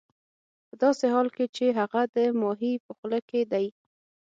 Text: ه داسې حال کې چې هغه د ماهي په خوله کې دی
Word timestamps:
ه 0.69 0.73
داسې 0.83 1.05
حال 1.13 1.27
کې 1.35 1.45
چې 1.55 1.65
هغه 1.79 2.01
د 2.15 2.17
ماهي 2.41 2.73
په 2.85 2.91
خوله 2.97 3.19
کې 3.29 3.41
دی 3.51 3.65